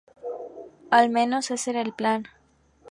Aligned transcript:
Al 0.89 1.11
menos, 1.11 1.51
ese 1.51 1.69
era 1.69 1.81
el 1.83 1.93
plan. 1.93 2.23